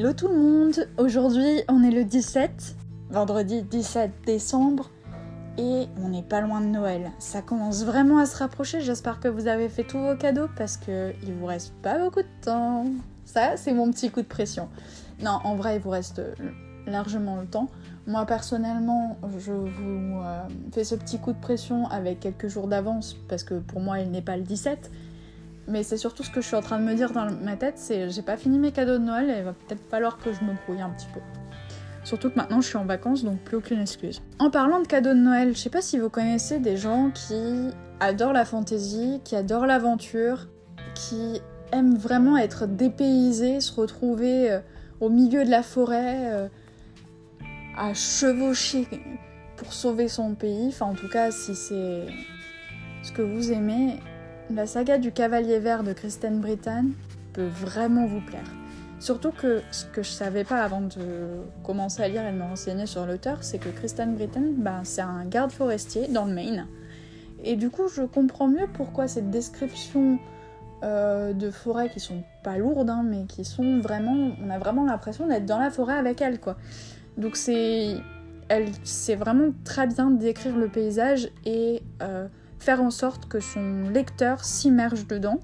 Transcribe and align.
Hello 0.00 0.14
tout 0.14 0.28
le 0.28 0.36
monde, 0.38 0.88
aujourd'hui 0.96 1.60
on 1.68 1.82
est 1.82 1.90
le 1.90 2.04
17, 2.04 2.74
vendredi 3.10 3.60
17 3.60 4.10
décembre 4.24 4.88
et 5.58 5.88
on 6.02 6.08
n'est 6.08 6.22
pas 6.22 6.40
loin 6.40 6.62
de 6.62 6.68
Noël. 6.68 7.10
Ça 7.18 7.42
commence 7.42 7.84
vraiment 7.84 8.16
à 8.16 8.24
se 8.24 8.38
rapprocher, 8.38 8.80
j'espère 8.80 9.20
que 9.20 9.28
vous 9.28 9.46
avez 9.46 9.68
fait 9.68 9.84
tous 9.84 9.98
vos 9.98 10.16
cadeaux 10.16 10.48
parce 10.56 10.78
que 10.78 11.12
il 11.22 11.34
vous 11.34 11.44
reste 11.44 11.74
pas 11.82 11.98
beaucoup 11.98 12.22
de 12.22 12.42
temps. 12.42 12.86
Ça 13.26 13.58
c'est 13.58 13.74
mon 13.74 13.90
petit 13.90 14.10
coup 14.10 14.22
de 14.22 14.26
pression. 14.26 14.70
Non, 15.22 15.38
en 15.44 15.54
vrai 15.54 15.76
il 15.76 15.82
vous 15.82 15.90
reste 15.90 16.22
largement 16.86 17.36
le 17.36 17.46
temps. 17.46 17.68
Moi 18.06 18.24
personnellement 18.24 19.18
je 19.38 19.52
vous 19.52 20.22
euh, 20.22 20.44
fais 20.72 20.84
ce 20.84 20.94
petit 20.94 21.18
coup 21.18 21.34
de 21.34 21.40
pression 21.40 21.86
avec 21.88 22.20
quelques 22.20 22.48
jours 22.48 22.68
d'avance 22.68 23.18
parce 23.28 23.44
que 23.44 23.58
pour 23.58 23.82
moi 23.82 24.00
il 24.00 24.10
n'est 24.10 24.22
pas 24.22 24.38
le 24.38 24.44
17 24.44 24.90
mais 25.70 25.82
c'est 25.82 25.96
surtout 25.96 26.22
ce 26.22 26.30
que 26.30 26.40
je 26.40 26.46
suis 26.46 26.56
en 26.56 26.60
train 26.60 26.78
de 26.78 26.84
me 26.84 26.94
dire 26.94 27.12
dans 27.12 27.30
ma 27.30 27.56
tête, 27.56 27.78
c'est 27.78 28.10
j'ai 28.10 28.22
pas 28.22 28.36
fini 28.36 28.58
mes 28.58 28.72
cadeaux 28.72 28.98
de 28.98 29.04
Noël 29.04 29.30
et 29.30 29.38
il 29.38 29.44
va 29.44 29.52
peut-être 29.52 29.82
falloir 29.88 30.18
que 30.18 30.32
je 30.32 30.42
me 30.44 30.52
brouille 30.66 30.82
un 30.82 30.90
petit 30.90 31.06
peu. 31.14 31.20
Surtout 32.02 32.30
que 32.30 32.36
maintenant 32.36 32.60
je 32.60 32.66
suis 32.66 32.76
en 32.76 32.84
vacances, 32.84 33.24
donc 33.24 33.38
plus 33.40 33.56
aucune 33.56 33.80
excuse. 33.80 34.22
En 34.38 34.50
parlant 34.50 34.80
de 34.80 34.86
cadeaux 34.86 35.10
de 35.10 35.20
Noël, 35.20 35.54
je 35.54 35.58
sais 35.60 35.70
pas 35.70 35.82
si 35.82 35.98
vous 35.98 36.10
connaissez 36.10 36.58
des 36.58 36.76
gens 36.76 37.10
qui 37.10 37.70
adorent 38.00 38.32
la 38.32 38.44
fantaisie, 38.44 39.20
qui 39.24 39.36
adorent 39.36 39.66
l'aventure, 39.66 40.48
qui 40.94 41.40
aiment 41.72 41.96
vraiment 41.96 42.36
être 42.36 42.66
dépaysés, 42.66 43.60
se 43.60 43.72
retrouver 43.78 44.50
euh, 44.50 44.60
au 45.00 45.08
milieu 45.08 45.44
de 45.44 45.50
la 45.50 45.62
forêt, 45.62 46.32
euh, 46.32 46.48
à 47.76 47.94
chevaucher 47.94 48.88
pour 49.56 49.72
sauver 49.72 50.08
son 50.08 50.34
pays. 50.34 50.68
Enfin, 50.68 50.86
en 50.86 50.94
tout 50.94 51.08
cas, 51.08 51.30
si 51.30 51.54
c'est 51.54 52.06
ce 53.02 53.12
que 53.12 53.22
vous 53.22 53.52
aimez, 53.52 54.00
la 54.54 54.66
saga 54.66 54.98
du 54.98 55.12
Cavalier 55.12 55.58
Vert 55.58 55.84
de 55.84 55.92
Kristen 55.92 56.40
Brittan 56.40 56.86
peut 57.32 57.46
vraiment 57.46 58.06
vous 58.06 58.20
plaire. 58.20 58.50
Surtout 58.98 59.30
que 59.30 59.62
ce 59.70 59.86
que 59.86 60.02
je 60.02 60.10
savais 60.10 60.44
pas 60.44 60.62
avant 60.62 60.82
de 60.82 61.40
commencer 61.64 62.02
à 62.02 62.08
lire 62.08 62.26
et 62.26 62.32
de 62.32 62.36
me 62.36 62.42
renseigner 62.42 62.86
sur 62.86 63.06
l'auteur, 63.06 63.38
c'est 63.42 63.58
que 63.58 63.68
Kristen 63.68 64.14
Brittan, 64.14 64.42
ben, 64.56 64.80
c'est 64.84 65.00
un 65.00 65.24
garde 65.24 65.52
forestier 65.52 66.08
dans 66.08 66.24
le 66.24 66.34
Maine. 66.34 66.66
Et 67.44 67.56
du 67.56 67.70
coup, 67.70 67.88
je 67.88 68.02
comprends 68.02 68.48
mieux 68.48 68.66
pourquoi 68.74 69.08
cette 69.08 69.30
description 69.30 70.18
euh, 70.82 71.32
de 71.32 71.50
forêts 71.50 71.88
qui 71.88 72.00
sont 72.00 72.22
pas 72.42 72.58
lourdes, 72.58 72.90
hein, 72.90 73.02
mais 73.08 73.24
qui 73.24 73.44
sont 73.44 73.78
vraiment. 73.78 74.32
On 74.44 74.50
a 74.50 74.58
vraiment 74.58 74.84
l'impression 74.84 75.26
d'être 75.26 75.46
dans 75.46 75.58
la 75.58 75.70
forêt 75.70 75.94
avec 75.96 76.20
elle, 76.20 76.40
quoi. 76.40 76.56
Donc 77.16 77.36
c'est. 77.36 77.96
Elle 78.48 78.68
sait 78.82 79.14
vraiment 79.14 79.52
très 79.64 79.86
bien 79.86 80.10
décrire 80.10 80.56
le 80.56 80.68
paysage 80.68 81.30
et. 81.46 81.82
Euh, 82.02 82.26
faire 82.60 82.82
en 82.82 82.90
sorte 82.90 83.26
que 83.28 83.40
son 83.40 83.90
lecteur 83.92 84.44
s'immerge 84.44 85.06
dedans. 85.06 85.40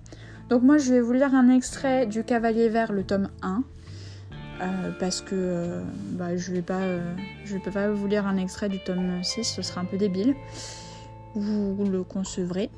Donc 0.48 0.62
moi 0.62 0.78
je 0.78 0.92
vais 0.92 1.00
vous 1.00 1.12
lire 1.12 1.34
un 1.34 1.48
extrait 1.48 2.06
du 2.06 2.22
Cavalier 2.22 2.68
Vert, 2.68 2.92
le 2.92 3.02
tome 3.02 3.30
1. 3.42 3.64
Euh, 4.62 4.90
parce 4.98 5.20
que 5.20 5.34
euh, 5.34 5.82
bah, 6.12 6.36
je 6.36 6.52
vais 6.52 6.62
pas 6.62 6.80
euh, 6.80 7.14
pas 7.72 7.90
vous 7.90 8.06
lire 8.06 8.26
un 8.26 8.38
extrait 8.38 8.68
du 8.68 8.78
tome 8.78 9.22
6, 9.22 9.44
ce 9.44 9.62
serait 9.62 9.80
un 9.80 9.84
peu 9.84 9.98
débile. 9.98 10.34
Vous 11.34 11.84
le 11.90 12.02
concevrez. 12.04 12.70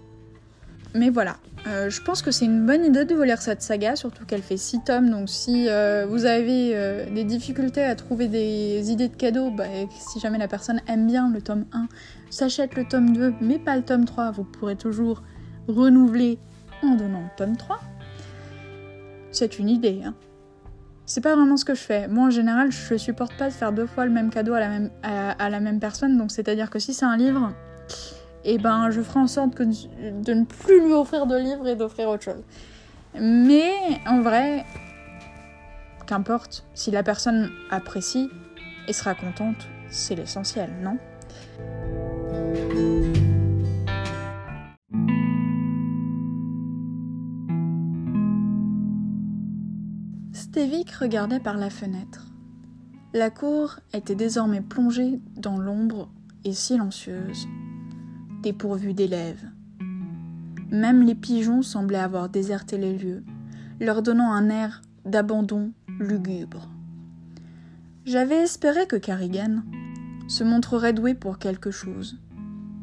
Mais 0.94 1.10
voilà, 1.10 1.36
euh, 1.66 1.90
je 1.90 2.00
pense 2.00 2.22
que 2.22 2.30
c'est 2.30 2.46
une 2.46 2.64
bonne 2.64 2.84
idée 2.84 3.04
de 3.04 3.14
vous 3.14 3.22
lire 3.22 3.42
cette 3.42 3.60
saga, 3.60 3.94
surtout 3.94 4.24
qu'elle 4.24 4.42
fait 4.42 4.56
6 4.56 4.84
tomes, 4.84 5.10
donc 5.10 5.28
si 5.28 5.68
euh, 5.68 6.06
vous 6.08 6.24
avez 6.24 6.74
euh, 6.74 7.04
des 7.10 7.24
difficultés 7.24 7.82
à 7.82 7.94
trouver 7.94 8.28
des 8.28 8.90
idées 8.90 9.08
de 9.08 9.16
cadeaux, 9.16 9.50
bah, 9.50 9.64
si 9.90 10.18
jamais 10.18 10.38
la 10.38 10.48
personne 10.48 10.80
aime 10.86 11.06
bien 11.06 11.30
le 11.30 11.42
tome 11.42 11.66
1, 11.72 11.88
s'achète 12.30 12.74
le 12.74 12.86
tome 12.86 13.12
2, 13.12 13.34
mais 13.42 13.58
pas 13.58 13.76
le 13.76 13.82
tome 13.82 14.06
3, 14.06 14.30
vous 14.30 14.44
pourrez 14.44 14.76
toujours 14.76 15.22
renouveler 15.66 16.38
en 16.82 16.94
donnant 16.94 17.20
le 17.20 17.36
tome 17.36 17.56
3. 17.56 17.80
C'est 19.30 19.58
une 19.58 19.68
idée, 19.68 20.02
hein. 20.04 20.14
C'est 21.04 21.22
pas 21.22 21.34
vraiment 21.34 21.56
ce 21.56 21.64
que 21.64 21.74
je 21.74 21.80
fais. 21.80 22.06
Moi, 22.06 22.26
en 22.26 22.30
général, 22.30 22.70
je 22.70 22.96
supporte 22.96 23.34
pas 23.38 23.48
de 23.48 23.54
faire 23.54 23.72
deux 23.72 23.86
fois 23.86 24.04
le 24.04 24.10
même 24.10 24.28
cadeau 24.28 24.52
à 24.52 24.60
la 24.60 24.68
même, 24.68 24.90
à 25.02 25.48
la 25.48 25.60
même 25.60 25.80
personne, 25.80 26.18
donc 26.18 26.30
c'est-à-dire 26.30 26.68
que 26.68 26.78
si 26.78 26.92
c'est 26.92 27.06
un 27.06 27.16
livre 27.16 27.52
et 28.48 28.54
eh 28.54 28.58
ben 28.58 28.90
je 28.90 29.02
ferai 29.02 29.20
en 29.20 29.26
sorte 29.26 29.58
de 29.58 30.32
ne 30.32 30.44
plus 30.44 30.82
lui 30.82 30.94
offrir 30.94 31.26
de 31.26 31.36
livres 31.36 31.68
et 31.68 31.76
d'offrir 31.76 32.08
autre 32.08 32.22
chose. 32.22 32.42
Mais 33.20 34.00
en 34.06 34.22
vrai, 34.22 34.64
qu'importe, 36.06 36.64
si 36.72 36.90
la 36.90 37.02
personne 37.02 37.50
apprécie 37.70 38.30
et 38.88 38.94
sera 38.94 39.14
contente, 39.14 39.68
c'est 39.90 40.14
l'essentiel, 40.14 40.70
non? 40.80 40.96
Stévic 50.32 50.90
regardait 50.92 51.40
par 51.40 51.58
la 51.58 51.68
fenêtre. 51.68 52.28
La 53.12 53.28
cour 53.28 53.80
était 53.92 54.14
désormais 54.14 54.62
plongée 54.62 55.20
dans 55.36 55.58
l'ombre 55.58 56.08
et 56.46 56.54
silencieuse 56.54 57.46
dépourvu 58.42 58.94
d'élèves. 58.94 59.44
Même 60.70 61.02
les 61.02 61.14
pigeons 61.14 61.62
semblaient 61.62 61.98
avoir 61.98 62.28
déserté 62.28 62.76
les 62.76 62.96
lieux, 62.96 63.24
leur 63.80 64.02
donnant 64.02 64.32
un 64.32 64.50
air 64.50 64.82
d'abandon 65.04 65.72
lugubre. 65.98 66.68
J'avais 68.04 68.42
espéré 68.42 68.86
que 68.86 68.96
Carrigan 68.96 69.62
se 70.28 70.44
montrerait 70.44 70.92
doué 70.92 71.14
pour 71.14 71.38
quelque 71.38 71.70
chose. 71.70 72.18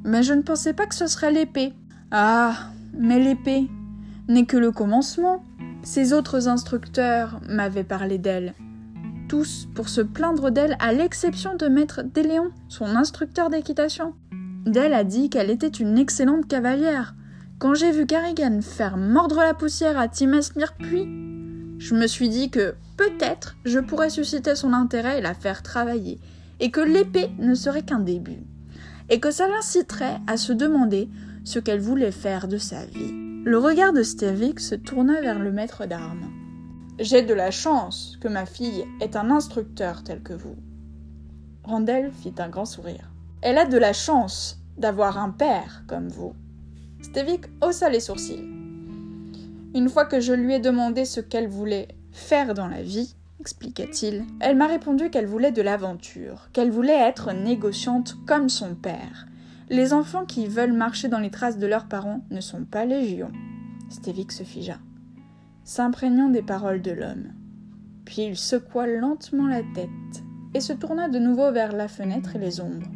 Mais 0.04 0.24
je 0.24 0.34
ne 0.34 0.42
pensais 0.42 0.74
pas 0.74 0.86
que 0.86 0.96
ce 0.96 1.08
serait 1.08 1.32
l'épée. 1.32 1.74
Ah, 2.12 2.70
mais 2.98 3.20
l'épée 3.20 3.68
n'est 4.28 4.46
que 4.46 4.58
le 4.58 4.72
commencement. 4.72 5.44
Ces 5.84 6.14
autres 6.14 6.48
instructeurs 6.48 7.40
m'avaient 7.50 7.84
parlé 7.84 8.18
d'elle. 8.18 8.54
Tous 9.28 9.68
pour 9.74 9.90
se 9.90 10.02
plaindre 10.02 10.52
d'elle, 10.52 10.78
à 10.80 10.94
l'exception 10.94 11.56
de 11.56 11.68
Maître 11.68 12.04
Déléon, 12.04 12.52
son 12.68 12.96
instructeur 12.96 13.50
d'équitation. 13.50 14.14
Dell 14.66 14.94
a 14.94 15.04
dit 15.04 15.30
qu'elle 15.30 15.52
était 15.52 15.68
une 15.68 15.98
excellente 15.98 16.48
cavalière. 16.48 17.14
Quand 17.60 17.76
j'ai 17.76 17.92
vu 17.92 18.08
Carrigan 18.08 18.62
faire 18.62 18.98
mordre 18.98 19.38
la 19.38 19.54
poussière 19.54 20.00
à 20.00 20.08
Timesmir 20.08 20.74
puis, 20.74 21.06
je 21.78 21.94
me 21.94 22.08
suis 22.08 22.30
dit 22.30 22.50
que 22.50 22.74
peut-être 22.98 23.56
je 23.64 23.78
pourrais 23.80 24.10
susciter 24.10 24.56
son 24.56 24.74
intérêt 24.74 25.20
et 25.20 25.22
la 25.22 25.36
faire 25.36 25.62
travailler, 25.62 26.20
et 26.60 26.72
que 26.72 26.82
l'épée 26.82 27.30
ne 27.38 27.54
serait 27.54 27.84
qu'un 27.84 28.00
début, 28.00 28.44
et 29.10 29.20
que 29.20 29.30
ça 29.30 29.48
l'inciterait 29.48 30.18
à 30.26 30.36
se 30.36 30.52
demander 30.52 31.10
ce 31.44 31.60
qu'elle 31.60 31.80
voulait 31.80 32.12
faire 32.12 32.48
de 32.48 32.58
sa 32.58 32.86
vie. 32.86 33.12
Le 33.46 33.60
regard 33.60 33.94
de 33.94 34.02
Stervik 34.02 34.60
se 34.60 34.74
tourna 34.74 35.22
vers 35.22 35.38
le 35.38 35.52
maître 35.52 35.86
d'armes. 35.86 36.32
J'ai 36.98 37.22
de 37.22 37.36
la 37.36 37.52
chance 37.52 38.18
que 38.20 38.28
ma 38.28 38.48
fille 38.48 38.84
ait 39.00 39.16
un 39.16 39.30
instructeur 39.30 40.04
tel 40.04 40.24
que 40.24 40.34
vous. 40.34 40.56
Randel 41.64 42.10
fit 42.12 42.34
un 42.40 42.50
grand 42.50 42.66
sourire. 42.66 43.15
Elle 43.46 43.60
a 43.60 43.66
de 43.66 43.78
la 43.78 43.94
chance 43.94 44.60
d'avoir 44.76 45.20
un 45.20 45.30
père 45.30 45.84
comme 45.86 46.08
vous. 46.08 46.34
Stevik 47.04 47.46
haussa 47.62 47.92
les 47.92 48.00
sourcils. 48.00 48.44
Une 49.76 49.88
fois 49.88 50.06
que 50.06 50.20
je 50.20 50.34
lui 50.34 50.56
ai 50.56 50.60
demandé 50.60 51.06
ce 51.06 51.22
qu'elle 51.22 51.48
voulait 51.48 51.90
faire 52.12 52.56
dans 52.56 52.68
la 52.68 52.82
vie, 52.82 53.14
expliqua-t-il, 53.40 54.24
elle 54.40 54.58
m'a 54.58 54.66
répondu 54.66 55.12
qu'elle 55.12 55.28
voulait 55.28 55.52
de 55.52 55.62
l'aventure, 55.62 56.50
qu'elle 56.54 56.72
voulait 56.72 57.00
être 57.00 57.34
négociante 57.34 58.16
comme 58.26 58.50
son 58.50 58.74
père. 58.74 59.28
Les 59.70 59.94
enfants 59.94 60.26
qui 60.26 60.48
veulent 60.48 60.74
marcher 60.74 61.08
dans 61.08 61.20
les 61.20 61.30
traces 61.30 61.60
de 61.60 61.68
leurs 61.68 61.86
parents 61.86 62.22
ne 62.32 62.42
sont 62.42 62.66
pas 62.66 62.86
légion. 62.86 63.32
Stevik 63.90 64.32
se 64.32 64.42
figea, 64.42 64.80
s'imprégnant 65.64 66.30
des 66.30 66.42
paroles 66.42 66.82
de 66.82 66.94
l'homme. 66.94 67.32
Puis 68.06 68.24
il 68.24 68.38
secoua 68.38 68.88
lentement 68.88 69.46
la 69.46 69.62
tête 69.76 70.24
et 70.56 70.62
se 70.62 70.74
tourna 70.74 71.10
de 71.10 71.20
nouveau 71.20 71.52
vers 71.52 71.74
la 71.74 71.88
fenêtre 71.88 72.36
et 72.36 72.40
les 72.40 72.60
ombres. 72.60 72.90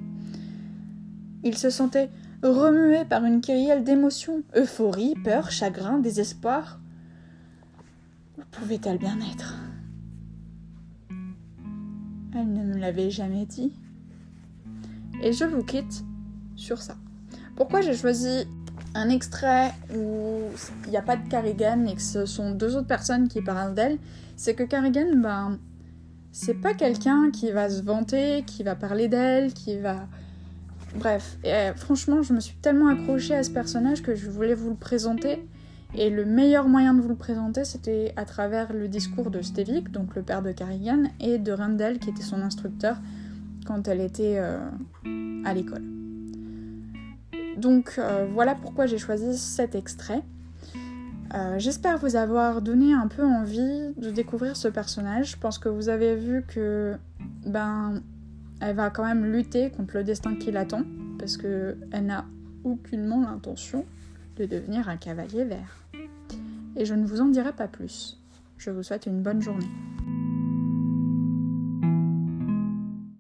Il 1.44 1.58
se 1.58 1.70
sentait 1.70 2.10
remué 2.44 3.06
par 3.06 3.26
une 3.26 3.42
kyrielle 3.42 3.84
d'émotions, 3.84 4.44
euphorie, 4.56 5.14
peur, 5.24 5.52
chagrin, 5.52 6.00
désespoir. 6.00 6.80
Où 8.38 8.42
pouvait-elle 8.52 8.98
bien 8.98 9.18
être? 9.32 9.56
Elle 12.36 12.54
ne 12.54 12.64
me 12.64 12.78
l'avait 12.78 13.10
jamais 13.10 13.46
dit. 13.46 13.74
Et 15.22 15.34
je 15.34 15.46
vous 15.46 15.64
quitte 15.64 16.04
sur 16.56 16.82
ça. 16.82 16.96
Pourquoi 17.56 17.82
j'ai 17.82 17.96
choisi 17.96 18.46
un 18.96 19.10
extrait 19.10 19.72
où 19.96 20.42
il 20.86 20.92
n'y 20.92 20.98
a 20.98 21.02
pas 21.02 21.18
de 21.18 21.28
Carrigan 21.28 21.86
et 21.86 21.96
que 21.96 22.02
ce 22.02 22.26
sont 22.26 22.52
deux 22.52 22.76
autres 22.76 22.88
personnes 22.88 23.28
qui 23.28 23.42
parlent 23.42 23.74
d'elle 23.74 23.98
C'est 24.36 24.56
que 24.56 24.64
Carrigan, 24.64 25.16
ben, 25.16 25.60
c'est 26.32 26.54
pas 26.54 26.74
quelqu'un 26.74 27.32
qui 27.32 27.52
va 27.52 27.70
se 27.70 27.82
vanter, 27.82 28.44
qui 28.46 28.64
va 28.64 28.76
parler 28.76 29.08
d'elle, 29.08 29.54
qui 29.54 29.78
va 29.78 30.08
Bref, 30.96 31.38
euh, 31.46 31.74
franchement, 31.76 32.24
je 32.24 32.34
me 32.34 32.40
suis 32.40 32.56
tellement 32.56 32.88
accrochée 32.88 33.36
à 33.36 33.44
ce 33.44 33.52
personnage 33.52 34.02
que 34.02 34.16
je 34.16 34.30
voulais 34.30 34.54
vous 34.54 34.70
le 34.70 34.76
présenter. 34.76 35.48
Et 35.96 36.10
le 36.10 36.26
meilleur 36.26 36.68
moyen 36.68 36.94
de 36.94 37.02
vous 37.02 37.10
le 37.10 37.16
présenter, 37.16 37.64
c'était 37.64 38.14
à 38.16 38.26
travers 38.26 38.74
le 38.74 38.88
discours 38.88 39.32
de 39.32 39.42
Stevik, 39.42 39.92
donc 39.92 40.16
le 40.16 40.22
père 40.22 40.42
de 40.42 40.52
Carrigan, 40.52 41.04
et 41.20 41.38
de 41.38 41.52
Randall, 41.52 41.98
qui 42.00 42.10
était 42.10 42.22
son 42.22 42.42
instructeur 42.42 42.98
quand 43.66 43.88
elle 43.88 44.02
était 44.02 44.38
euh, 44.38 44.60
à 45.46 45.54
l'école. 45.54 45.84
Donc 47.58 47.96
euh, 47.98 48.28
voilà 48.32 48.56
pourquoi 48.56 48.86
j'ai 48.86 48.98
choisi 48.98 49.38
cet 49.38 49.76
extrait. 49.76 50.24
J'espère 51.58 52.00
vous 52.00 52.16
avoir 52.16 52.60
donné 52.60 52.92
un 52.92 53.08
peu 53.08 53.24
envie 53.24 53.94
de 53.98 54.10
découvrir 54.10 54.58
ce 54.58 54.68
personnage. 54.68 55.34
Je 55.34 55.38
pense 55.38 55.60
que 55.60 55.70
vous 55.70 55.88
avez 55.88 56.16
vu 56.16 56.44
que 56.48 56.96
ben 57.46 58.02
elle 58.62 58.76
va 58.76 58.90
quand 58.90 59.06
même 59.06 59.26
lutter 59.26 59.70
contre 59.72 59.98
le 59.98 60.04
destin 60.04 60.36
qui 60.36 60.52
l'attend 60.52 60.84
parce 61.18 61.38
que 61.38 61.78
elle 61.92 62.06
n'a 62.06 62.26
aucunement 62.64 63.22
l'intention 63.22 63.86
de 64.38 64.46
devenir 64.46 64.90
un 64.90 64.98
cavalier 64.98 65.44
vert. 65.44 65.84
Et 66.76 66.86
je 66.86 66.94
ne 66.94 67.06
vous 67.06 67.22
en 67.22 67.28
dirai 67.28 67.54
pas 67.54 67.68
plus. 67.68 68.20
Je 68.58 68.70
vous 68.70 68.84
souhaite 68.84 69.06
une 69.06 69.22
bonne 69.22 69.42
journée. 69.42 69.68